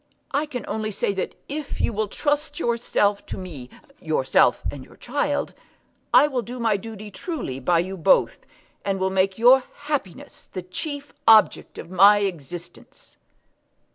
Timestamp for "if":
1.47-1.79